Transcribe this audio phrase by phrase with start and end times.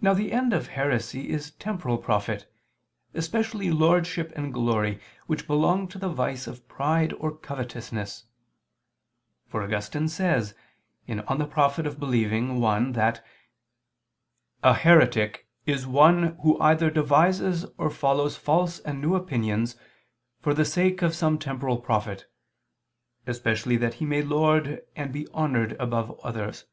[0.00, 2.46] Now the end of heresy is temporal profit,
[3.12, 8.26] especially lordship and glory, which belong to the vice of pride or covetousness:
[9.48, 10.54] for Augustine says (De
[11.16, 11.50] Util.
[11.50, 13.26] Credendi i) that
[14.62, 19.74] "a heretic is one who either devises or follows false and new opinions,
[20.38, 22.26] for the sake of some temporal profit,
[23.26, 26.66] especially that he may lord and be honored above others."